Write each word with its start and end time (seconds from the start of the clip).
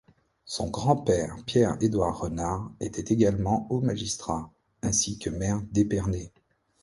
Son 0.45 0.67
grand-père 0.71 1.35
Pierre 1.45 1.77
Édouard 1.79 2.17
Renard 2.17 2.71
était 2.79 3.13
également 3.13 3.67
haut 3.69 3.81
magistrat, 3.81 4.51
ainsi 4.81 5.19
que 5.19 5.29
maire 5.29 5.61
d'Épernay. 5.71 6.31